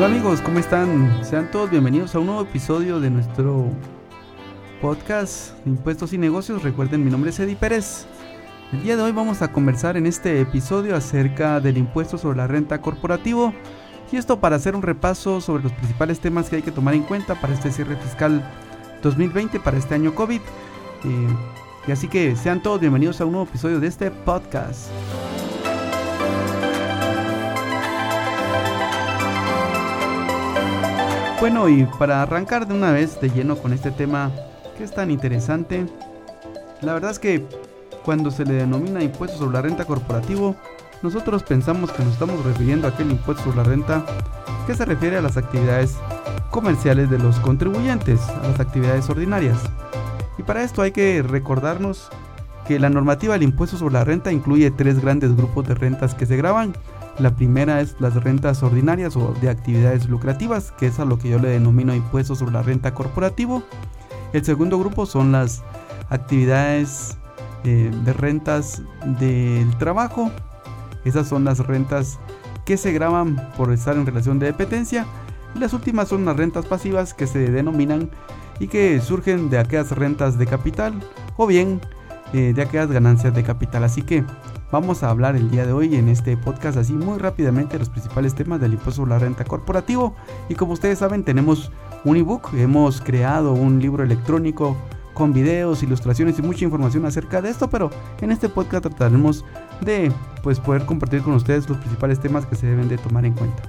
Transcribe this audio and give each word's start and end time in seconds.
Hola 0.00 0.08
amigos, 0.08 0.40
¿cómo 0.40 0.58
están? 0.58 1.22
Sean 1.22 1.50
todos 1.50 1.68
bienvenidos 1.68 2.14
a 2.14 2.20
un 2.20 2.24
nuevo 2.24 2.40
episodio 2.40 3.00
de 3.00 3.10
nuestro 3.10 3.66
podcast 4.80 5.54
Impuestos 5.66 6.14
y 6.14 6.16
Negocios. 6.16 6.62
Recuerden, 6.62 7.04
mi 7.04 7.10
nombre 7.10 7.28
es 7.28 7.38
Eddie 7.38 7.54
Pérez. 7.54 8.06
El 8.72 8.82
día 8.82 8.96
de 8.96 9.02
hoy 9.02 9.12
vamos 9.12 9.42
a 9.42 9.52
conversar 9.52 9.98
en 9.98 10.06
este 10.06 10.40
episodio 10.40 10.96
acerca 10.96 11.60
del 11.60 11.76
impuesto 11.76 12.16
sobre 12.16 12.38
la 12.38 12.46
renta 12.46 12.80
corporativo 12.80 13.52
y 14.10 14.16
esto 14.16 14.40
para 14.40 14.56
hacer 14.56 14.74
un 14.74 14.80
repaso 14.80 15.42
sobre 15.42 15.64
los 15.64 15.72
principales 15.72 16.18
temas 16.18 16.48
que 16.48 16.56
hay 16.56 16.62
que 16.62 16.72
tomar 16.72 16.94
en 16.94 17.02
cuenta 17.02 17.38
para 17.38 17.52
este 17.52 17.70
cierre 17.70 17.96
fiscal 17.96 18.42
2020, 19.02 19.60
para 19.60 19.76
este 19.76 19.96
año 19.96 20.14
COVID. 20.14 20.40
Eh, 20.40 21.28
y 21.86 21.92
así 21.92 22.08
que 22.08 22.36
sean 22.36 22.62
todos 22.62 22.80
bienvenidos 22.80 23.20
a 23.20 23.26
un 23.26 23.32
nuevo 23.32 23.46
episodio 23.46 23.78
de 23.78 23.88
este 23.88 24.10
podcast. 24.10 24.88
Bueno, 31.40 31.70
y 31.70 31.86
para 31.98 32.20
arrancar 32.20 32.68
de 32.68 32.74
una 32.74 32.92
vez 32.92 33.18
de 33.18 33.30
lleno 33.30 33.56
con 33.56 33.72
este 33.72 33.90
tema 33.90 34.30
que 34.76 34.84
es 34.84 34.92
tan 34.92 35.10
interesante, 35.10 35.86
la 36.82 36.92
verdad 36.92 37.12
es 37.12 37.18
que 37.18 37.46
cuando 38.04 38.30
se 38.30 38.44
le 38.44 38.52
denomina 38.52 39.02
impuesto 39.02 39.38
sobre 39.38 39.54
la 39.54 39.62
renta 39.62 39.86
corporativo, 39.86 40.54
nosotros 41.02 41.42
pensamos 41.42 41.92
que 41.92 42.04
nos 42.04 42.12
estamos 42.12 42.44
refiriendo 42.44 42.86
a 42.86 42.90
aquel 42.90 43.10
impuesto 43.10 43.44
sobre 43.44 43.56
la 43.56 43.64
renta 43.64 44.04
que 44.66 44.74
se 44.74 44.84
refiere 44.84 45.16
a 45.16 45.22
las 45.22 45.38
actividades 45.38 45.96
comerciales 46.50 47.08
de 47.08 47.18
los 47.18 47.40
contribuyentes, 47.40 48.20
a 48.28 48.48
las 48.48 48.60
actividades 48.60 49.08
ordinarias. 49.08 49.58
Y 50.36 50.42
para 50.42 50.62
esto 50.62 50.82
hay 50.82 50.92
que 50.92 51.22
recordarnos 51.22 52.10
que 52.68 52.78
la 52.78 52.90
normativa 52.90 53.32
del 53.32 53.44
impuesto 53.44 53.78
sobre 53.78 53.94
la 53.94 54.04
renta 54.04 54.30
incluye 54.30 54.70
tres 54.70 55.00
grandes 55.00 55.34
grupos 55.34 55.66
de 55.66 55.74
rentas 55.74 56.14
que 56.14 56.26
se 56.26 56.36
graban. 56.36 56.74
La 57.20 57.36
primera 57.36 57.82
es 57.82 57.96
las 58.00 58.14
rentas 58.14 58.62
ordinarias 58.62 59.14
o 59.14 59.34
de 59.42 59.50
actividades 59.50 60.08
lucrativas, 60.08 60.72
que 60.72 60.86
es 60.86 60.98
a 61.00 61.04
lo 61.04 61.18
que 61.18 61.28
yo 61.28 61.38
le 61.38 61.50
denomino 61.50 61.94
impuesto 61.94 62.34
sobre 62.34 62.52
la 62.52 62.62
renta 62.62 62.94
corporativo. 62.94 63.62
El 64.32 64.42
segundo 64.42 64.78
grupo 64.78 65.04
son 65.04 65.30
las 65.30 65.62
actividades 66.08 67.18
eh, 67.64 67.90
de 68.04 68.12
rentas 68.14 68.82
del 69.18 69.76
trabajo, 69.76 70.30
esas 71.04 71.28
son 71.28 71.44
las 71.44 71.58
rentas 71.58 72.18
que 72.64 72.78
se 72.78 72.90
graban 72.92 73.36
por 73.54 73.70
estar 73.70 73.96
en 73.96 74.06
relación 74.06 74.38
de 74.38 74.46
dependencia. 74.46 75.06
Y 75.54 75.58
las 75.58 75.74
últimas 75.74 76.08
son 76.08 76.24
las 76.24 76.36
rentas 76.36 76.64
pasivas 76.64 77.12
que 77.12 77.26
se 77.26 77.50
denominan 77.50 78.08
y 78.60 78.68
que 78.68 78.98
surgen 79.00 79.50
de 79.50 79.58
aquellas 79.58 79.90
rentas 79.92 80.38
de 80.38 80.46
capital 80.46 80.94
o 81.36 81.46
bien 81.46 81.82
eh, 82.32 82.52
de 82.54 82.62
aquellas 82.62 82.90
ganancias 82.90 83.34
de 83.34 83.42
capital. 83.42 83.84
Así 83.84 84.00
que 84.00 84.24
vamos 84.70 85.02
a 85.02 85.10
hablar 85.10 85.36
el 85.36 85.50
día 85.50 85.66
de 85.66 85.72
hoy 85.72 85.94
en 85.96 86.08
este 86.08 86.36
podcast 86.36 86.76
así 86.76 86.92
muy 86.92 87.18
rápidamente 87.18 87.78
los 87.78 87.88
principales 87.88 88.34
temas 88.34 88.60
del 88.60 88.72
impuesto 88.72 89.02
sobre 89.02 89.10
la 89.10 89.18
renta 89.18 89.44
corporativo. 89.44 90.14
Y 90.48 90.54
como 90.54 90.72
ustedes 90.72 90.98
saben 90.98 91.24
tenemos 91.24 91.70
un 92.04 92.16
ebook, 92.16 92.54
hemos 92.54 93.00
creado 93.00 93.52
un 93.52 93.80
libro 93.80 94.04
electrónico 94.04 94.76
con 95.14 95.32
videos, 95.32 95.82
ilustraciones 95.82 96.38
y 96.38 96.42
mucha 96.42 96.64
información 96.64 97.04
acerca 97.04 97.42
de 97.42 97.50
esto, 97.50 97.68
pero 97.68 97.90
en 98.20 98.30
este 98.30 98.48
podcast 98.48 98.84
trataremos 98.84 99.44
de 99.80 100.12
pues 100.42 100.60
poder 100.60 100.86
compartir 100.86 101.22
con 101.22 101.34
ustedes 101.34 101.68
los 101.68 101.78
principales 101.78 102.20
temas 102.20 102.46
que 102.46 102.56
se 102.56 102.66
deben 102.66 102.88
de 102.88 102.96
tomar 102.98 103.26
en 103.26 103.34
cuenta. 103.34 103.62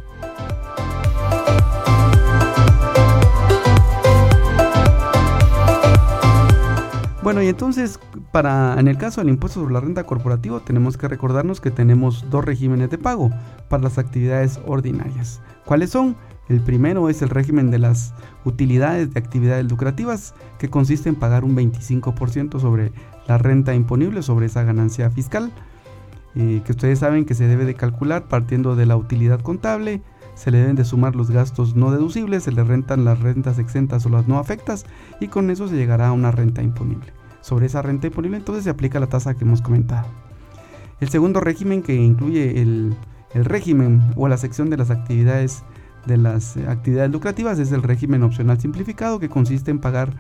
Bueno, 7.32 7.44
y 7.44 7.48
entonces, 7.48 7.98
para 8.34 8.78
en 8.78 8.90
el 8.90 8.98
caso 8.98 9.22
del 9.22 9.30
impuesto 9.30 9.62
sobre 9.62 9.74
la 9.74 9.80
renta 9.80 10.04
corporativo, 10.04 10.60
tenemos 10.60 10.98
que 10.98 11.08
recordarnos 11.08 11.62
que 11.62 11.72
tenemos 11.72 12.30
dos 12.30 12.44
regímenes 12.44 12.90
de 12.90 12.98
pago 12.98 13.32
para 13.70 13.84
las 13.84 13.98
actividades 13.98 14.59
ordinarias. 14.66 15.40
¿Cuáles 15.64 15.92
son? 15.92 16.18
El 16.50 16.59
primero 16.59 17.08
es 17.08 17.22
el 17.22 17.30
régimen 17.30 17.72
de 17.72 17.80
las 17.80 18.14
utilidades 18.44 19.14
de 19.14 19.19
actividades 19.22 19.64
lucrativas, 19.72 20.34
que 20.59 20.69
consiste 20.69 21.08
en 21.08 21.16
pagar 21.16 21.46
un 21.46 21.56
25% 21.56 22.59
sobre 22.59 22.92
la 23.30 23.38
renta 23.38 23.74
imponible, 23.74 24.24
sobre 24.24 24.48
esa 24.48 24.63
ganancia 24.63 25.09
fiscal, 25.09 25.53
eh, 26.36 26.62
que 26.66 26.74
ustedes 26.74 27.00
saben 27.00 27.24
que 27.24 27.34
se 27.34 27.48
debe 27.48 27.63
de 27.63 27.75
calcular 27.75 28.28
partiendo 28.28 28.75
de 28.75 28.88
la 28.88 28.98
utilidad 28.98 29.40
contable, 29.40 30.02
se 30.36 30.52
le 30.52 30.58
deben 30.58 30.75
de 30.75 30.84
sumar 30.84 31.16
los 31.16 31.31
gastos 31.31 31.78
no 31.78 31.92
deducibles, 31.92 32.44
se 32.44 32.52
le 32.52 32.66
rentan 32.66 33.06
las 33.06 33.22
rentas 33.22 33.58
exentas 33.58 34.06
o 34.06 34.09
las 34.09 34.28
no 34.28 34.38
afectas, 34.38 34.86
y 35.22 35.30
con 35.30 35.50
eso 35.50 35.69
se 35.69 35.78
llegará 35.78 36.09
a 36.09 36.12
una 36.12 36.31
renta 36.31 36.62
imponible. 36.62 37.21
Sobre 37.41 37.66
esa 37.66 37.81
renta 37.81 38.07
imponible 38.07 38.38
entonces 38.38 38.63
se 38.63 38.69
aplica 38.69 39.00
la 39.00 39.07
tasa 39.07 39.34
que 39.34 39.44
hemos 39.44 39.62
comentado. 39.62 40.07
El 41.00 41.09
segundo 41.09 41.40
régimen 41.40 41.81
que 41.81 41.96
incluye 41.96 42.62
el, 42.62 42.96
el 43.34 43.46
régimen 43.46 44.02
o 44.16 44.28
la 44.28 44.38
sección 44.38 44.69
de 44.69 44.78
las 44.78 44.91
actividades 44.91 45.63
de 46.06 46.18
las 46.18 46.57
eh, 46.57 46.68
actividades 46.68 47.12
lucrativas 47.12 47.59
es 47.59 47.72
el 47.72 47.84
régimen 47.84 48.24
opcional 48.24 48.59
simplificado 48.59 49.19
que 49.19 49.30
consiste 49.30 49.72
en 49.72 49.80
pagar 49.80 50.13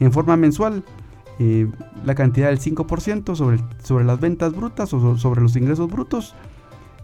en 0.00 0.12
forma 0.12 0.36
mensual 0.36 0.84
eh, 1.38 1.68
la 2.04 2.14
cantidad 2.14 2.48
del 2.48 2.60
5% 2.60 3.34
sobre, 3.34 3.58
sobre 3.82 4.04
las 4.04 4.20
ventas 4.20 4.54
brutas 4.54 4.92
o 4.92 5.16
sobre 5.16 5.40
los 5.40 5.56
ingresos 5.56 5.90
brutos 5.90 6.34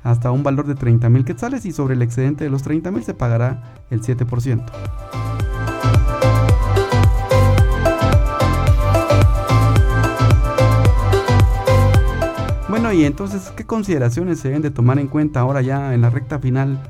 hasta 0.03 0.31
un 0.31 0.43
valor 0.43 0.67
de 0.67 0.75
30 0.75 1.09
mil 1.09 1.25
quetzales 1.25 1.67
y 1.67 1.73
sobre 1.73 1.95
el 1.95 2.03
excedente 2.03 2.45
de 2.45 2.51
los 2.51 2.63
30 2.63 2.91
mil 2.91 3.03
se 3.03 3.15
pagará 3.15 3.75
el 3.91 4.03
7%. 4.03 5.30
Y 12.93 13.05
entonces, 13.05 13.53
¿qué 13.57 13.65
consideraciones 13.65 14.41
se 14.41 14.49
deben 14.49 14.63
de 14.63 14.71
tomar 14.73 14.99
en 14.99 15.07
cuenta 15.07 15.41
ahora 15.41 15.63
ya 15.63 15.95
en 15.95 16.01
la 16.01 16.11
recta 16.11 16.41
final 16.41 16.81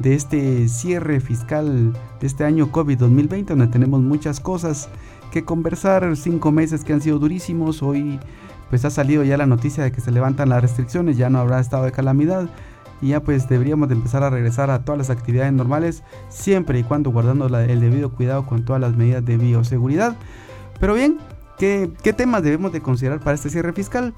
de 0.00 0.14
este 0.14 0.68
cierre 0.68 1.20
fiscal 1.20 1.92
de 1.92 2.26
este 2.26 2.44
año 2.44 2.72
COVID 2.72 2.98
2020, 2.98 3.52
donde 3.52 3.68
tenemos 3.68 4.00
muchas 4.00 4.40
cosas 4.40 4.88
que 5.30 5.44
conversar, 5.44 6.16
cinco 6.16 6.50
meses 6.50 6.82
que 6.82 6.92
han 6.92 7.00
sido 7.00 7.20
durísimos, 7.20 7.84
hoy 7.84 8.18
pues 8.68 8.84
ha 8.84 8.90
salido 8.90 9.22
ya 9.22 9.36
la 9.36 9.46
noticia 9.46 9.84
de 9.84 9.92
que 9.92 10.00
se 10.00 10.10
levantan 10.10 10.48
las 10.48 10.60
restricciones, 10.60 11.16
ya 11.16 11.30
no 11.30 11.38
habrá 11.38 11.60
estado 11.60 11.84
de 11.84 11.92
calamidad 11.92 12.48
y 13.00 13.08
ya 13.08 13.20
pues 13.20 13.48
deberíamos 13.48 13.88
de 13.88 13.94
empezar 13.94 14.24
a 14.24 14.30
regresar 14.30 14.70
a 14.70 14.84
todas 14.84 14.98
las 14.98 15.10
actividades 15.10 15.52
normales, 15.52 16.02
siempre 16.30 16.80
y 16.80 16.82
cuando 16.82 17.10
guardando 17.10 17.46
el 17.46 17.80
debido 17.80 18.10
cuidado 18.10 18.44
con 18.44 18.64
todas 18.64 18.80
las 18.80 18.96
medidas 18.96 19.24
de 19.24 19.36
bioseguridad. 19.36 20.16
Pero 20.80 20.94
bien, 20.94 21.18
¿qué, 21.58 21.92
¿qué 22.02 22.12
temas 22.12 22.42
debemos 22.42 22.72
de 22.72 22.80
considerar 22.80 23.20
para 23.20 23.36
este 23.36 23.50
cierre 23.50 23.72
fiscal? 23.72 24.14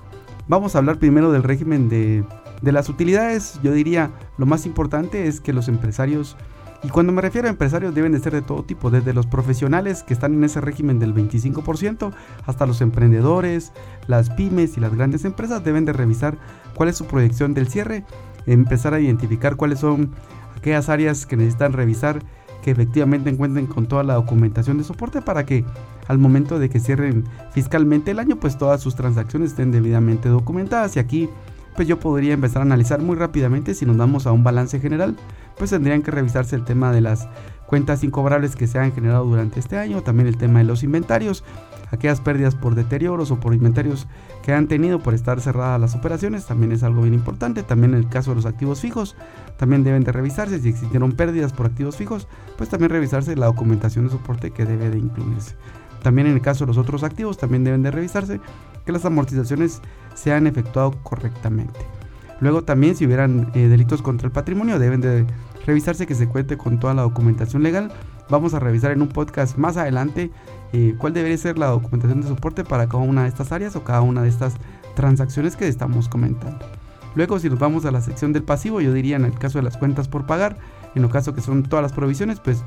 Vamos 0.49 0.75
a 0.75 0.79
hablar 0.79 0.99
primero 0.99 1.33
del 1.33 1.43
régimen 1.43 1.89
de 1.89 2.25
de 2.63 2.73
las 2.73 2.89
utilidades, 2.89 3.61
yo 3.63 3.73
diría, 3.73 4.11
lo 4.39 4.47
más 4.47 4.67
importante 4.67 5.27
es 5.27 5.41
que 5.41 5.53
los 5.53 5.69
empresarios, 5.69 6.37
y 6.83 6.89
cuando 6.89 7.13
me 7.13 7.23
refiero 7.23 7.49
a 7.49 7.51
empresarios 7.51 7.95
deben 7.95 8.13
de 8.13 8.21
ser 8.21 8.33
de 8.33 8.43
todo 8.43 8.63
tipo, 8.63 8.91
desde 8.91 9.13
los 9.13 9.27
profesionales 9.27 10.03
que 10.03 10.15
están 10.15 10.35
en 10.35 10.45
ese 10.45 10.61
régimen 10.61 10.99
del 10.99 11.15
25% 11.15 12.13
hasta 12.47 12.67
los 12.67 12.81
emprendedores, 12.81 13.73
las 14.07 14.31
pymes 14.31 14.77
y 14.77 14.81
las 14.81 14.95
grandes 14.95 15.25
empresas 15.25 15.65
deben 15.65 15.85
de 15.85 15.93
revisar 15.93 16.39
cuál 16.75 16.89
es 16.89 16.97
su 16.97 17.07
proyección 17.07 17.55
del 17.55 17.69
cierre, 17.69 18.05
empezar 18.47 18.95
a 18.95 19.01
identificar 19.01 19.57
cuáles 19.57 19.81
son 19.81 20.13
aquellas 20.57 20.89
áreas 20.89 21.27
que 21.27 21.37
necesitan 21.37 21.73
revisar 21.73 22.23
que 22.63 22.71
efectivamente 22.71 23.31
encuentren 23.31 23.67
con 23.67 23.87
toda 23.87 24.03
la 24.03 24.15
documentación 24.15 24.79
de 24.79 24.85
soporte 24.85 25.23
para 25.23 25.47
que 25.47 25.65
al 26.09 26.19
momento 26.19 26.59
de 26.59 26.69
que 26.69 26.81
cierren 26.81 27.25
fiscalmente 27.53 28.11
el 28.11 28.19
año 28.19 28.37
pues 28.37 28.59
todas 28.59 28.81
sus 28.81 28.95
transacciones 28.95 29.51
estén 29.51 29.73
debidamente 29.73 30.29
documentadas. 30.29 30.97
Y 30.97 30.99
aquí 30.99 31.29
pues 31.77 31.87
yo 31.87 32.01
podría 32.01 32.33
empezar 32.33 32.63
a 32.63 32.65
analizar 32.65 33.01
muy 33.01 33.17
rápidamente 33.17 33.75
si 33.75 33.85
nos 33.85 33.99
damos 33.99 34.27
a 34.27 34.33
un 34.33 34.43
balance 34.43 34.81
general, 34.81 35.17
pues 35.59 35.71
tendrían 35.71 36.03
que 36.03 36.11
revisarse 36.11 36.57
el 36.57 36.65
tema 36.65 36.91
de 36.91 37.03
las 37.03 37.29
cuentas 37.67 38.03
incobrables 38.03 38.57
que 38.57 38.67
se 38.67 38.79
han 38.79 38.93
generado 38.93 39.27
durante 39.27 39.61
este 39.61 39.77
año, 39.77 40.03
también 40.03 40.27
el 40.27 40.39
tema 40.39 40.61
de 40.61 40.65
los 40.65 40.83
inventarios, 40.83 41.45
aquellas 41.91 42.21
pérdidas 42.21 42.55
por 42.55 42.75
deterioros 42.75 43.31
o 43.31 43.39
por 43.39 43.55
inventarios 43.55 44.07
que 44.43 44.53
han 44.53 44.69
tenido 44.69 45.01
por 45.01 45.15
estar 45.15 45.41
cerradas 45.41 45.81
las 45.81 45.95
operaciones, 45.95 46.47
también 46.47 46.73
es 46.73 46.83
algo 46.83 47.03
bien 47.03 47.15
importante, 47.15 47.63
también 47.63 47.95
el 47.95 48.09
caso 48.09 48.31
de 48.31 48.37
los 48.37 48.47
activos 48.47 48.81
fijos, 48.81 49.17
también 49.57 49.85
deben 49.85 50.05
de 50.05 50.13
revisarse. 50.13 50.59
Si 50.61 50.69
existieron 50.69 51.13
pérdidas 51.13 51.53
por 51.53 51.67
activos 51.67 51.97
fijos, 51.97 52.27
pues 52.57 52.71
también 52.71 52.91
revisarse 52.91 53.37
la 53.37 53.47
documentación 53.47 54.07
de 54.07 54.13
soporte 54.13 54.51
que 54.51 54.65
debe 54.65 54.91
de 54.91 54.99
incluirse. 54.99 55.57
También 56.07 56.29
en 56.29 56.35
el 56.35 56.41
caso 56.41 56.65
de 56.65 56.69
los 56.69 56.79
otros 56.79 57.03
activos 57.03 57.37
también 57.37 57.65
deben 57.65 57.83
de 57.83 57.91
revisarse 57.91 58.41
que 58.85 58.93
las 58.93 59.05
amortizaciones 59.05 59.83
se 60.15 60.33
han 60.33 60.47
efectuado 60.47 60.93
correctamente. 61.03 61.81
Luego 62.39 62.63
también 62.63 62.95
si 62.95 63.07
hubieran 63.07 63.51
eh, 63.55 63.67
delitos 63.67 64.03
contra 64.03 64.27
el 64.27 64.33
patrimonio 64.33 64.79
deben 64.79 65.01
de 65.01 65.27
revisarse 65.67 66.07
que 66.07 66.15
se 66.15 66.29
cuente 66.29 66.57
con 66.57 66.79
toda 66.79 66.95
la 66.95 67.03
documentación 67.03 67.65
legal. 67.65 67.91
Vamos 68.31 68.55
a 68.55 68.61
revisar 68.61 68.93
en 68.93 69.03
un 69.03 69.09
podcast 69.09 69.57
más 69.57 69.77
adelante 69.79 70.31
eh, 70.73 70.95
cuál 70.97 71.13
debería 71.13 71.39
ser 71.39 71.59
la 71.59 71.67
documentación 71.67 72.21
de 72.21 72.29
soporte 72.29 72.63
para 72.63 72.87
cada 72.87 73.03
una 73.03 73.25
de 73.25 73.29
estas 73.29 73.51
áreas 73.51 73.75
o 73.75 73.83
cada 73.83 74.03
una 74.03 74.23
de 74.23 74.29
estas 74.29 74.55
transacciones 74.95 75.57
que 75.57 75.67
estamos 75.67 76.09
comentando. 76.09 76.65
Luego 77.17 77.41
si 77.41 77.51
nos 77.51 77.59
vamos 77.59 77.85
a 77.85 77.91
la 77.91 78.01
sección 78.01 78.33
del 78.33 78.45
pasivo, 78.45 78.81
yo 78.81 78.93
diría 78.93 79.17
en 79.17 79.25
el 79.25 79.37
caso 79.37 79.59
de 79.59 79.65
las 79.65 79.77
cuentas 79.77 80.07
por 80.07 80.25
pagar, 80.25 80.57
en 80.95 81.03
el 81.03 81.11
caso 81.11 81.35
que 81.35 81.41
son 81.41 81.65
todas 81.65 81.83
las 81.83 81.93
provisiones, 81.93 82.39
pues 82.39 82.63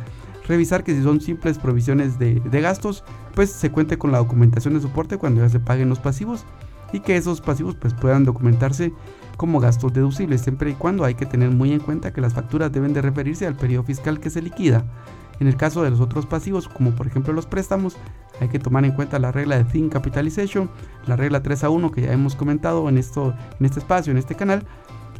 revisar 0.49 0.83
que 0.83 0.95
si 0.95 1.03
son 1.03 1.21
simples 1.21 1.59
provisiones 1.59 2.17
de, 2.17 2.41
gastos, 2.59 3.03
pues 3.35 3.51
se 3.51 3.71
cuente 3.71 3.97
con 3.97 4.11
la 4.11 4.17
documentación 4.17 4.73
de 4.73 4.81
soporte 4.81 5.17
cuando 5.17 5.41
ya 5.41 5.49
se 5.49 5.59
paguen 5.59 5.89
los 5.89 5.99
pasivos 5.99 6.43
y 6.91 7.01
que 7.01 7.15
esos 7.15 7.39
pasivos 7.39 7.75
pues 7.75 7.93
puedan 7.93 8.25
documentarse 8.25 8.91
como 9.37 9.59
gastos 9.59 9.93
deducibles, 9.93 10.41
siempre 10.41 10.71
y 10.71 10.73
cuando 10.73 11.05
hay 11.05 11.13
que 11.13 11.27
tener 11.27 11.51
muy 11.51 11.71
en 11.71 11.79
cuenta 11.79 12.11
que 12.11 12.19
las 12.19 12.33
facturas 12.33 12.71
deben 12.71 12.93
de 12.93 13.01
referirse 13.01 13.45
al 13.45 13.55
periodo 13.55 13.83
fiscal 13.83 14.19
que 14.19 14.31
se 14.31 14.41
liquida. 14.41 14.83
En 15.39 15.47
el 15.47 15.55
caso 15.55 15.83
de 15.83 15.91
los 15.91 16.01
otros 16.01 16.25
pasivos, 16.25 16.67
como 16.67 16.91
por 16.91 17.07
ejemplo 17.07 17.31
los 17.31 17.45
préstamos, 17.45 17.95
hay 18.41 18.49
que 18.49 18.59
tomar 18.59 18.83
en 18.83 18.91
cuenta 18.91 19.19
la 19.19 19.31
regla 19.31 19.55
de 19.55 19.63
Thin 19.63 19.87
Capitalization, 19.87 20.69
la 21.05 21.15
regla 21.15 21.41
3 21.41 21.63
a 21.63 21.69
1 21.69 21.91
que 21.91 22.01
ya 22.01 22.11
hemos 22.11 22.35
comentado 22.35 22.89
en, 22.89 22.97
esto, 22.97 23.33
en 23.59 23.65
este 23.65 23.79
espacio, 23.79 24.11
en 24.11 24.17
este 24.17 24.35
canal. 24.35 24.65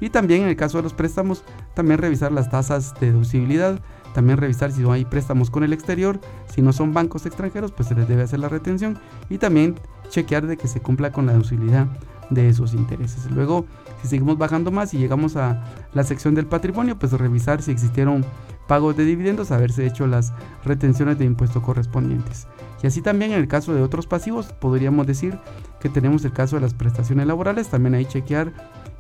Y 0.02 0.10
también 0.10 0.42
en 0.42 0.50
el 0.50 0.56
caso 0.56 0.78
de 0.78 0.84
los 0.84 0.94
préstamos, 0.94 1.44
también 1.76 2.00
revisar 2.00 2.32
las 2.32 2.50
tasas 2.50 2.94
de 3.00 3.12
deducibilidad, 3.12 3.80
también 4.14 4.38
revisar 4.38 4.72
si 4.72 4.82
no 4.82 4.92
hay 4.92 5.06
préstamos 5.06 5.50
con 5.50 5.64
el 5.64 5.74
exterior, 5.74 6.20
si 6.54 6.62
no 6.62 6.74
son 6.74 6.94
bancos 6.94 7.26
extranjeros, 7.26 7.72
pues 7.72 7.90
se 7.90 7.96
les 7.96 8.08
debe 8.08 8.24
hacer 8.24 8.40
la 8.40 8.50
retención 8.50 8.98
y 9.30 9.38
también 9.38 9.76
chequear 10.10 10.48
de 10.48 10.58
que 10.58 10.68
se 10.68 10.82
cumpla 10.82 11.12
con 11.12 11.26
la 11.26 11.34
deducibilidad 11.34 11.88
de 12.30 12.50
esos 12.50 12.74
intereses. 12.74 13.30
Luego, 13.32 13.66
si 14.02 14.08
seguimos 14.08 14.38
bajando 14.38 14.72
más 14.72 14.94
y 14.94 14.98
llegamos 14.98 15.36
a 15.36 15.64
la 15.94 16.04
sección 16.04 16.36
del 16.36 16.46
patrimonio, 16.46 16.98
pues 16.98 17.12
revisar 17.14 17.62
si 17.62 17.72
existieron 17.72 18.26
pagos 18.68 18.96
de 18.96 19.04
dividendos, 19.04 19.52
haberse 19.52 19.86
hecho 19.88 20.06
las 20.06 20.32
retenciones 20.64 21.18
de 21.18 21.26
impuestos 21.26 21.64
correspondientes. 21.64 22.48
Y 22.84 22.88
así 22.88 23.02
también 23.02 23.32
en 23.32 23.40
el 23.40 23.48
caso 23.48 23.74
de 23.74 23.82
otros 23.82 24.06
pasivos, 24.06 24.54
podríamos 24.54 25.08
decir 25.08 25.40
que 25.80 25.90
tenemos 25.90 26.24
el 26.24 26.34
caso 26.34 26.56
de 26.56 26.62
las 26.62 26.76
prestaciones 26.76 27.26
laborales, 27.26 27.70
también 27.70 27.96
hay 27.96 28.06
chequear 28.06 28.54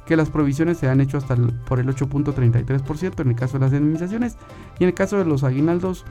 que 0.09 0.15
las 0.15 0.31
provisiones 0.31 0.79
se 0.79 0.89
han 0.89 1.01
hecho 1.01 1.19
hasta 1.19 1.35
por 1.67 1.79
el 1.79 1.87
8.33% 1.87 3.21
en 3.21 3.29
el 3.29 3.35
caso 3.35 3.59
de 3.59 3.65
las 3.65 3.73
indemnizaciones 3.73 4.37
y 4.79 4.83
en 4.83 4.89
el 4.89 4.95
caso 4.95 5.19
de 5.19 5.25
los 5.25 5.43
aguinaldos 5.43 6.03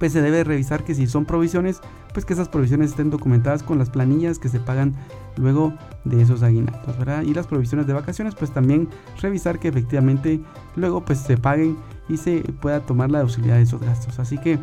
pues 0.00 0.12
se 0.12 0.20
debe 0.22 0.42
revisar 0.42 0.82
que 0.82 0.92
si 0.92 1.06
son 1.06 1.24
provisiones, 1.24 1.80
pues 2.12 2.26
que 2.26 2.32
esas 2.32 2.48
provisiones 2.48 2.90
estén 2.90 3.10
documentadas 3.10 3.62
con 3.62 3.78
las 3.78 3.90
planillas 3.90 4.40
que 4.40 4.48
se 4.48 4.58
pagan 4.58 4.96
luego 5.36 5.72
de 6.04 6.20
esos 6.20 6.42
aguinaldos, 6.42 6.98
¿verdad? 6.98 7.22
Y 7.22 7.32
las 7.32 7.46
provisiones 7.46 7.86
de 7.86 7.92
vacaciones, 7.92 8.34
pues 8.34 8.50
también 8.50 8.88
revisar 9.22 9.60
que 9.60 9.68
efectivamente 9.68 10.40
luego 10.74 11.04
pues 11.04 11.20
se 11.20 11.36
paguen 11.36 11.76
y 12.08 12.16
se 12.16 12.40
pueda 12.60 12.80
tomar 12.80 13.12
la 13.12 13.18
deducibilidad 13.18 13.56
de 13.56 13.62
esos 13.62 13.80
gastos. 13.80 14.18
Así 14.18 14.36
que 14.36 14.58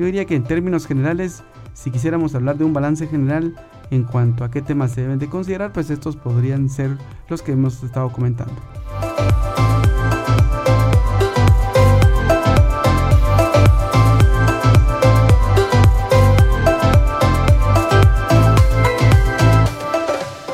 yo 0.00 0.06
diría 0.06 0.24
que 0.24 0.34
en 0.34 0.44
términos 0.44 0.86
generales, 0.86 1.42
si 1.74 1.90
quisiéramos 1.90 2.34
hablar 2.34 2.56
de 2.56 2.64
un 2.64 2.72
balance 2.72 3.06
general 3.06 3.54
en 3.90 4.04
cuanto 4.04 4.44
a 4.44 4.50
qué 4.50 4.62
temas 4.62 4.92
se 4.92 5.02
deben 5.02 5.18
de 5.18 5.28
considerar, 5.28 5.74
pues 5.74 5.90
estos 5.90 6.16
podrían 6.16 6.70
ser 6.70 6.96
los 7.28 7.42
que 7.42 7.52
hemos 7.52 7.82
estado 7.82 8.08
comentando. 8.08 8.54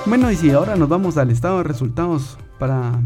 Bueno, 0.07 0.33
y 0.33 0.35
si 0.35 0.51
ahora 0.51 0.75
nos 0.75 0.89
vamos 0.89 1.19
al 1.19 1.31
estado 1.31 1.59
de 1.59 1.63
resultados 1.63 2.37
para 2.59 2.99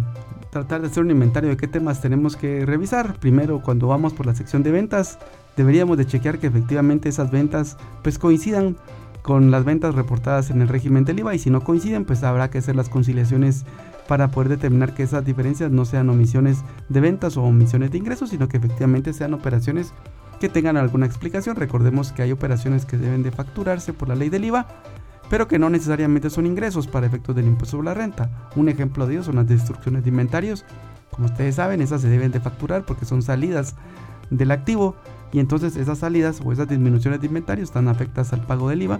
tratar 0.50 0.80
de 0.80 0.88
hacer 0.88 1.02
un 1.02 1.10
inventario 1.10 1.50
de 1.50 1.56
qué 1.56 1.68
temas 1.68 2.00
tenemos 2.00 2.36
que 2.36 2.64
revisar. 2.64 3.18
Primero, 3.20 3.60
cuando 3.62 3.88
vamos 3.88 4.14
por 4.14 4.24
la 4.24 4.34
sección 4.34 4.62
de 4.62 4.70
ventas, 4.70 5.18
deberíamos 5.56 5.96
de 5.98 6.06
chequear 6.06 6.38
que 6.38 6.46
efectivamente 6.48 7.08
esas 7.08 7.30
ventas 7.30 7.76
pues 8.02 8.18
coincidan 8.18 8.76
con 9.22 9.50
las 9.50 9.64
ventas 9.64 9.94
reportadas 9.94 10.50
en 10.50 10.62
el 10.62 10.68
régimen 10.68 11.04
del 11.04 11.20
IVA 11.20 11.34
y 11.34 11.38
si 11.38 11.50
no 11.50 11.62
coinciden 11.62 12.04
pues 12.04 12.22
habrá 12.22 12.50
que 12.50 12.58
hacer 12.58 12.76
las 12.76 12.88
conciliaciones 12.88 13.64
para 14.08 14.32
poder 14.32 14.48
determinar 14.48 14.92
que 14.92 15.04
esas 15.04 15.24
diferencias 15.24 15.70
no 15.70 15.84
sean 15.84 16.10
omisiones 16.10 16.64
de 16.88 17.00
ventas 17.00 17.36
o 17.36 17.42
omisiones 17.42 17.92
de 17.92 17.98
ingresos, 17.98 18.30
sino 18.30 18.48
que 18.48 18.56
efectivamente 18.56 19.12
sean 19.12 19.34
operaciones 19.34 19.92
que 20.40 20.48
tengan 20.48 20.76
alguna 20.76 21.06
explicación. 21.06 21.54
Recordemos 21.54 22.10
que 22.10 22.22
hay 22.22 22.32
operaciones 22.32 22.86
que 22.86 22.96
deben 22.96 23.22
de 23.22 23.30
facturarse 23.30 23.92
por 23.92 24.08
la 24.08 24.16
ley 24.16 24.28
del 24.28 24.46
IVA, 24.46 24.66
pero 25.28 25.46
que 25.46 25.60
no 25.60 25.70
necesariamente 25.70 26.28
son 26.28 26.46
ingresos 26.46 26.88
para 26.88 27.06
efectos 27.06 27.36
del 27.36 27.46
impuesto 27.46 27.76
sobre 27.76 27.84
la 27.84 27.94
renta. 27.94 28.48
Un 28.56 28.68
ejemplo 28.68 29.06
de 29.06 29.14
ello 29.14 29.22
son 29.22 29.36
las 29.36 29.46
destrucciones 29.46 30.02
de 30.02 30.08
inventarios. 30.08 30.64
Como 31.12 31.26
ustedes 31.26 31.54
saben, 31.54 31.80
esas 31.80 32.00
se 32.00 32.08
deben 32.08 32.32
de 32.32 32.40
facturar 32.40 32.84
porque 32.84 33.04
son 33.04 33.22
salidas 33.22 33.76
del 34.30 34.50
activo 34.50 34.96
y 35.32 35.38
entonces 35.38 35.76
esas 35.76 35.98
salidas 35.98 36.40
o 36.44 36.52
esas 36.52 36.68
disminuciones 36.68 37.20
de 37.20 37.26
inventarios 37.26 37.68
están 37.68 37.88
afectadas 37.88 38.32
al 38.32 38.46
pago 38.46 38.68
del 38.68 38.82
IVA, 38.82 38.98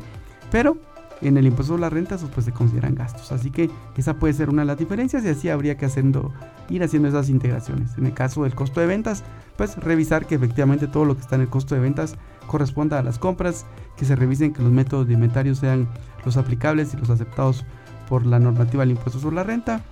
pero 0.51 0.77
en 1.23 1.37
el 1.37 1.47
impuesto 1.47 1.73
sobre 1.73 1.83
la 1.83 1.91
renta 1.91 2.17
pues 2.35 2.47
se 2.47 2.53
consideran 2.53 2.95
gastos. 2.95 3.33
Así 3.33 3.51
que 3.51 3.71
esa 3.97 4.15
puede 4.15 4.33
ser 4.33 4.49
una 4.49 4.63
de 4.63 4.67
las 4.67 4.79
diferencias 4.79 5.25
y 5.25 5.29
así 5.29 5.49
habría 5.49 5.77
que 5.77 5.87
haciendo, 5.87 6.33
ir 6.69 6.83
haciendo 6.83 7.09
esas 7.09 7.29
integraciones. 7.29 7.97
En 7.99 8.07
el 8.07 8.15
caso 8.15 8.45
del 8.45 8.55
costo 8.55 8.81
de 8.81 8.87
ventas, 8.87 9.23
pues 9.57 9.77
revisar 9.77 10.27
que 10.27 10.37
efectivamente 10.37 10.87
todo 10.87 11.05
lo 11.05 11.15
que 11.15 11.23
está 11.23 11.37
en 11.37 11.43
el 11.43 11.49
costo 11.49 11.75
de 11.75 11.81
ventas 11.81 12.17
corresponda 12.47 12.99
a 12.99 13.03
las 13.03 13.19
compras, 13.19 13.67
que 13.97 14.05
se 14.05 14.17
revisen 14.17 14.53
que 14.53 14.63
los 14.63 14.73
métodos 14.73 15.07
de 15.07 15.15
inventario 15.15 15.55
sean 15.55 15.89
los 16.25 16.37
aplicables 16.37 16.95
y 16.95 16.97
los 16.97 17.11
aceptados 17.11 17.65
por 18.09 18.27
la 18.27 18.39
normativa 18.39 18.83
del 18.83 18.93
impuesto 18.93 19.21
sobre 19.21 19.37
la 19.37 19.45
renta. 19.45 19.83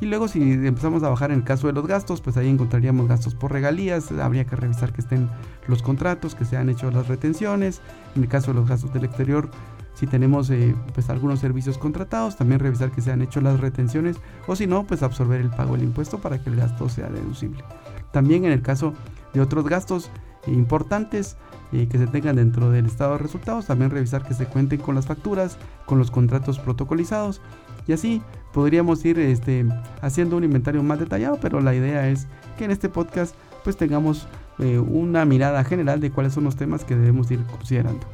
Y 0.00 0.06
luego 0.06 0.28
si 0.28 0.40
empezamos 0.42 1.02
a 1.02 1.08
bajar 1.08 1.30
en 1.30 1.38
el 1.38 1.44
caso 1.44 1.66
de 1.68 1.72
los 1.72 1.86
gastos, 1.86 2.20
pues 2.20 2.36
ahí 2.36 2.48
encontraríamos 2.48 3.08
gastos 3.08 3.34
por 3.34 3.52
regalías, 3.52 4.12
habría 4.12 4.44
que 4.44 4.56
revisar 4.56 4.92
que 4.92 5.00
estén 5.00 5.30
los 5.68 5.82
contratos, 5.82 6.34
que 6.34 6.44
se 6.44 6.56
han 6.56 6.68
hecho 6.68 6.90
las 6.90 7.08
retenciones. 7.08 7.80
En 8.14 8.22
el 8.22 8.28
caso 8.28 8.52
de 8.52 8.60
los 8.60 8.68
gastos 8.68 8.92
del 8.92 9.04
exterior, 9.04 9.48
si 9.94 10.06
tenemos 10.06 10.50
eh, 10.50 10.74
pues 10.92 11.08
algunos 11.08 11.40
servicios 11.40 11.78
contratados, 11.78 12.36
también 12.36 12.60
revisar 12.60 12.90
que 12.90 13.00
se 13.00 13.10
han 13.10 13.22
hecho 13.22 13.40
las 13.40 13.58
retenciones 13.60 14.16
o 14.46 14.54
si 14.54 14.66
no, 14.66 14.84
pues 14.84 15.02
absorber 15.02 15.40
el 15.40 15.48
pago 15.48 15.74
del 15.74 15.84
impuesto 15.84 16.18
para 16.18 16.38
que 16.42 16.50
el 16.50 16.56
gasto 16.56 16.90
sea 16.90 17.08
deducible. 17.08 17.64
También 18.12 18.44
en 18.44 18.52
el 18.52 18.60
caso 18.60 18.92
de 19.32 19.40
otros 19.40 19.66
gastos 19.66 20.10
importantes, 20.46 21.36
y 21.72 21.86
que 21.86 21.98
se 21.98 22.06
tengan 22.06 22.36
dentro 22.36 22.70
del 22.70 22.86
estado 22.86 23.12
de 23.12 23.18
resultados, 23.18 23.66
también 23.66 23.90
revisar 23.90 24.24
que 24.26 24.34
se 24.34 24.46
cuenten 24.46 24.80
con 24.80 24.94
las 24.94 25.06
facturas, 25.06 25.58
con 25.84 25.98
los 25.98 26.10
contratos 26.10 26.58
protocolizados 26.58 27.40
y 27.86 27.92
así 27.92 28.22
podríamos 28.52 29.04
ir 29.04 29.18
este, 29.18 29.64
haciendo 30.00 30.36
un 30.36 30.44
inventario 30.44 30.82
más 30.82 30.98
detallado, 30.98 31.38
pero 31.40 31.60
la 31.60 31.74
idea 31.74 32.08
es 32.08 32.26
que 32.58 32.64
en 32.64 32.70
este 32.70 32.88
podcast 32.88 33.34
pues 33.62 33.76
tengamos 33.76 34.26
eh, 34.58 34.78
una 34.78 35.24
mirada 35.24 35.62
general 35.64 36.00
de 36.00 36.10
cuáles 36.10 36.32
son 36.32 36.44
los 36.44 36.56
temas 36.56 36.84
que 36.84 36.96
debemos 36.96 37.30
ir 37.30 37.44
considerando. 37.44 38.06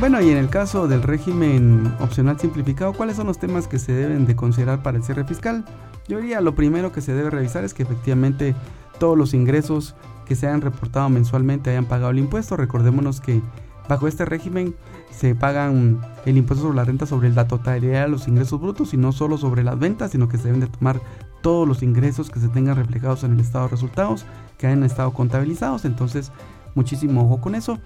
Bueno, 0.00 0.20
y 0.20 0.30
en 0.30 0.36
el 0.36 0.50
caso 0.50 0.86
del 0.86 1.02
régimen 1.02 1.94
opcional 1.98 2.38
simplificado, 2.38 2.92
¿cuáles 2.92 3.16
son 3.16 3.26
los 3.26 3.38
temas 3.38 3.66
que 3.66 3.78
se 3.78 3.92
deben 3.92 4.26
de 4.26 4.36
considerar 4.36 4.82
para 4.82 4.98
el 4.98 5.02
cierre 5.02 5.24
fiscal? 5.24 5.64
Yo 6.08 6.18
diría 6.18 6.40
lo 6.40 6.54
primero 6.54 6.92
que 6.92 7.00
se 7.00 7.14
debe 7.14 7.30
revisar 7.30 7.64
es 7.64 7.74
que 7.74 7.82
efectivamente 7.82 8.54
todos 8.98 9.16
los 9.16 9.34
ingresos 9.34 9.94
que 10.26 10.34
se 10.34 10.46
hayan 10.46 10.60
reportado 10.60 11.08
mensualmente 11.08 11.70
hayan 11.70 11.86
pagado 11.86 12.10
el 12.10 12.18
impuesto. 12.18 12.56
Recordémonos 12.56 13.20
que 13.20 13.40
bajo 13.88 14.08
este 14.08 14.24
régimen 14.24 14.74
se 15.10 15.34
pagan 15.34 16.00
el 16.24 16.36
impuesto 16.36 16.64
sobre 16.64 16.76
la 16.76 16.84
renta 16.84 17.06
sobre 17.06 17.30
la 17.30 17.46
totalidad 17.46 18.02
de 18.02 18.08
los 18.08 18.28
ingresos 18.28 18.60
brutos 18.60 18.94
y 18.94 18.96
no 18.96 19.12
solo 19.12 19.38
sobre 19.38 19.62
las 19.62 19.78
ventas, 19.78 20.10
sino 20.10 20.28
que 20.28 20.38
se 20.38 20.44
deben 20.44 20.60
de 20.60 20.66
tomar 20.66 21.00
todos 21.42 21.68
los 21.68 21.82
ingresos 21.82 22.30
que 22.30 22.40
se 22.40 22.48
tengan 22.48 22.76
reflejados 22.76 23.24
en 23.24 23.32
el 23.32 23.40
estado 23.40 23.66
de 23.66 23.72
resultados, 23.72 24.24
que 24.58 24.66
hayan 24.66 24.82
estado 24.82 25.12
contabilizados. 25.12 25.84
Entonces, 25.84 26.32
muchísimo 26.74 27.24
ojo 27.24 27.40
con 27.40 27.54
eso. 27.54 27.78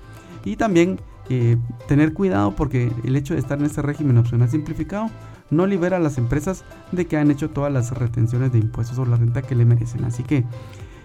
Y 0.44 0.56
también 0.56 1.00
eh, 1.28 1.56
tener 1.88 2.14
cuidado 2.14 2.54
porque 2.54 2.92
el 3.04 3.16
hecho 3.16 3.34
de 3.34 3.40
estar 3.40 3.58
en 3.58 3.66
este 3.66 3.82
régimen 3.82 4.16
opcional 4.16 4.48
simplificado 4.48 5.10
no 5.50 5.66
libera 5.66 5.96
a 5.96 6.00
las 6.00 6.18
empresas 6.18 6.64
de 6.92 7.06
que 7.06 7.16
han 7.16 7.30
hecho 7.30 7.50
todas 7.50 7.72
las 7.72 7.92
retenciones 7.92 8.52
de 8.52 8.58
impuestos 8.58 8.96
sobre 8.96 9.10
la 9.10 9.16
renta 9.16 9.42
que 9.42 9.54
le 9.54 9.64
merecen. 9.64 10.04
Así 10.04 10.22
que 10.22 10.44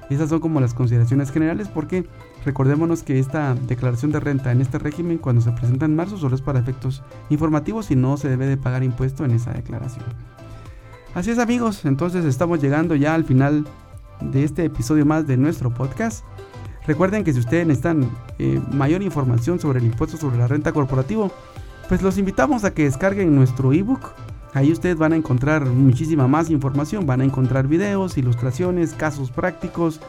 esas 0.09 0.29
son 0.29 0.39
como 0.39 0.59
las 0.59 0.73
consideraciones 0.73 1.31
generales 1.31 1.69
porque 1.69 2.05
recordémonos 2.45 3.03
que 3.03 3.19
esta 3.19 3.55
declaración 3.55 4.12
de 4.12 4.19
renta 4.19 4.51
en 4.51 4.62
este 4.62 4.77
régimen 4.77 5.17
cuando 5.17 5.41
se 5.41 5.51
presenta 5.51 5.85
en 5.85 5.95
marzo 5.95 6.17
solo 6.17 6.35
es 6.35 6.41
para 6.41 6.59
efectos 6.59 7.03
informativos 7.29 7.89
y 7.91 7.95
no 7.95 8.17
se 8.17 8.29
debe 8.29 8.45
de 8.45 8.57
pagar 8.57 8.83
impuesto 8.83 9.25
en 9.25 9.31
esa 9.31 9.51
declaración. 9.51 10.05
Así 11.15 11.31
es 11.31 11.39
amigos, 11.39 11.85
entonces 11.85 12.25
estamos 12.25 12.59
llegando 12.62 12.95
ya 12.95 13.13
al 13.13 13.23
final 13.23 13.65
de 14.19 14.43
este 14.43 14.65
episodio 14.65 15.05
más 15.05 15.27
de 15.27 15.38
nuestro 15.38 15.73
podcast. 15.73 16.25
Recuerden 16.85 17.23
que 17.23 17.33
si 17.33 17.39
ustedes 17.39 17.65
necesitan 17.65 18.09
eh, 18.39 18.59
mayor 18.71 19.01
información 19.01 19.59
sobre 19.59 19.79
el 19.79 19.85
impuesto 19.85 20.17
sobre 20.17 20.38
la 20.38 20.47
renta 20.47 20.73
corporativo, 20.73 21.31
pues 21.88 22.01
los 22.01 22.17
invitamos 22.17 22.63
a 22.65 22.73
que 22.73 22.83
descarguen 22.83 23.35
nuestro 23.35 23.71
ebook 23.71 24.12
Ahí 24.53 24.72
ustedes 24.72 24.98
van 24.98 25.13
a 25.13 25.15
encontrar 25.15 25.65
muchísima 25.65 26.27
más 26.27 26.50
información, 26.50 27.05
van 27.05 27.22
a 27.22 27.25
encontrar 27.25 27.67
videos, 27.67 28.17
ilustraciones, 28.17 28.93
casos 28.93 29.31
prácticos, 29.31 30.00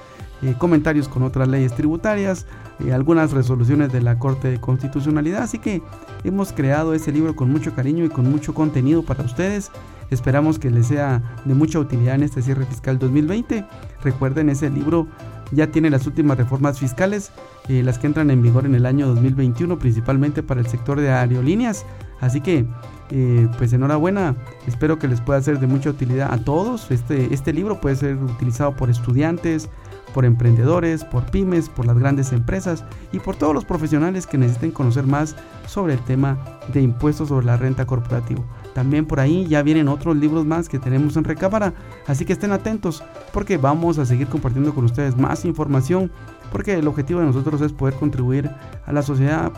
eh, 0.43 0.55
comentarios 0.59 1.09
con 1.09 1.23
otras 1.23 1.49
leyes 1.49 1.75
tributarias, 1.75 2.47
eh, 2.85 2.93
algunas 2.93 3.33
resoluciones 3.33 3.91
de 3.91 4.03
la 4.03 4.19
Corte 4.19 4.51
de 4.51 4.61
Constitucionalidad. 4.61 5.43
Así 5.43 5.59
que 5.59 5.81
hemos 6.25 6.53
creado 6.53 6.93
ese 6.93 7.13
libro 7.13 7.35
con 7.35 7.51
mucho 7.51 7.75
cariño 7.75 8.05
y 8.05 8.11
con 8.11 8.31
mucho 8.31 8.53
contenido 8.53 9.03
para 9.03 9.25
ustedes. 9.25 9.71
Esperamos 10.11 10.59
que 10.59 10.71
les 10.71 10.89
sea 10.89 11.23
de 11.47 11.55
mucha 11.55 11.79
utilidad 11.79 12.17
en 12.17 12.25
este 12.25 12.43
cierre 12.43 12.67
fiscal 12.67 12.99
2020. 12.99 13.65
Recuerden, 14.03 14.51
ese 14.51 14.69
libro 14.69 15.07
ya 15.51 15.69
tiene 15.69 15.89
las 15.89 16.07
últimas 16.07 16.37
reformas 16.37 16.79
fiscales, 16.79 17.33
eh, 17.69 17.83
las 17.83 17.99
que 17.99 18.07
entran 18.07 18.31
en 18.31 18.43
vigor 18.43 18.67
en 18.67 18.75
el 18.75 18.85
año 18.85 19.07
2021, 19.07 19.79
principalmente 19.79 20.43
para 20.43 20.61
el 20.61 20.67
sector 20.67 21.01
de 21.01 21.11
aerolíneas. 21.11 21.87
Así 22.21 22.41
que 22.41 22.67
eh, 23.11 23.49
pues 23.59 23.73
enhorabuena, 23.73 24.35
espero 24.67 24.99
que 24.99 25.09
les 25.09 25.21
pueda 25.21 25.41
ser 25.43 25.61
de 25.61 25.67
mucha 25.67 25.91
utilidad 25.91 26.33
a 26.33 26.39
todos. 26.39 26.91
Este, 26.91 27.33
este 27.35 27.53
libro 27.53 27.81
puede 27.81 27.97
ser 27.97 28.17
utilizado 28.17 28.75
por 28.75 28.91
estudiantes, 28.91 29.69
por 30.15 30.25
emprendedores, 30.25 31.05
por 31.05 31.25
pymes, 31.31 31.69
por 31.69 31.87
las 31.87 31.99
grandes 31.99 32.33
empresas 32.33 32.85
y 33.13 33.19
por 33.19 33.37
todos 33.37 33.53
los 33.53 33.65
profesionales 33.65 34.27
que 34.27 34.39
necesiten 34.39 34.71
conocer 34.71 35.05
más 35.05 35.35
sobre 35.67 35.95
el 35.95 36.01
tema 36.01 36.39
de 36.73 36.81
impuestos 36.81 37.29
sobre 37.29 37.47
la 37.47 37.57
renta 37.57 37.85
corporativa. 37.85 38.43
También 38.75 39.07
por 39.07 39.21
ahí 39.21 39.47
ya 39.47 39.63
vienen 39.63 39.89
otros 39.89 40.17
libros 40.17 40.47
más 40.47 40.69
que 40.69 40.79
tenemos 40.79 41.17
en 41.17 41.25
recámara, 41.25 41.75
así 42.07 42.25
que 42.25 42.33
estén 42.33 42.53
atentos 42.53 43.03
porque 43.33 43.57
vamos 43.57 43.99
a 43.99 44.07
seguir 44.07 44.29
compartiendo 44.29 44.75
con 44.75 44.85
ustedes 44.85 45.17
más 45.17 45.45
información 45.45 46.11
porque 46.51 46.75
el 46.75 46.87
objetivo 46.87 47.21
de 47.21 47.27
nosotros 47.27 47.61
es 47.61 47.73
poder 47.73 47.95
contribuir 47.95 48.51
a 48.87 48.93
la 48.93 49.03
sociedad 49.03 49.53